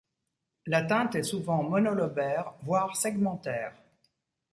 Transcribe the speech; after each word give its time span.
L'atteinte 0.65 1.13
est 1.13 1.21
souvent 1.21 1.61
monolobaire, 1.61 2.53
voire 2.63 2.95
segmentaire. 2.95 3.75